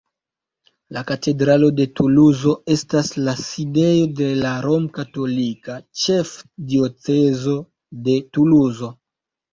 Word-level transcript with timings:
La 0.95 1.01
katedralo 1.09 1.67
de 1.79 1.85
Tuluzo 1.99 2.53
estas 2.77 3.11
la 3.27 3.35
sidejo 3.41 4.09
de 4.21 4.31
la 4.39 4.55
Romkatolika 4.67 5.77
Ĉefdiocezo 6.05 7.55
de 8.09 8.21
Tuluzo. 8.39 8.95